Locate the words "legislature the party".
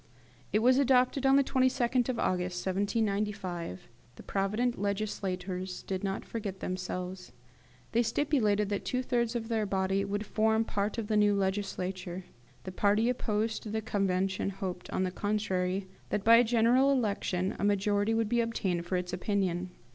11.35-13.09